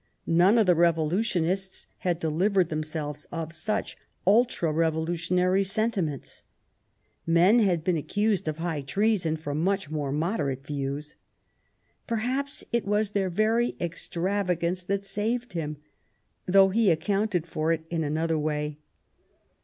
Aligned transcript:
None 0.25 0.57
of 0.57 0.65
the 0.65 0.73
Revolutionists 0.73 1.85
had 1.99 2.17
delivered 2.17 2.69
themselves 2.69 3.25
of 3.31 3.53
such 3.53 3.95
ultra 4.25 4.71
revolutionary 4.73 5.63
senti 5.63 6.01
ments. 6.01 6.41
Men 7.27 7.59
had 7.59 7.83
been 7.83 7.97
accused 7.97 8.47
of 8.47 8.57
high 8.57 8.81
treason 8.81 9.37
for 9.37 9.53
much 9.53 9.91
more 9.91 10.11
moderate 10.11 10.65
views. 10.65 11.17
Perhaps 12.07 12.63
it 12.71 12.87
was 12.87 13.11
their 13.11 13.29
very 13.29 13.75
extravagance 13.79 14.83
that 14.83 15.03
saved 15.03 15.53
him, 15.53 15.77
though 16.47 16.69
he 16.69 16.89
accounted 16.89 17.45
for 17.45 17.71
it 17.71 17.83
in 17.91 18.03
another 18.03 18.39
way. 18.39 18.79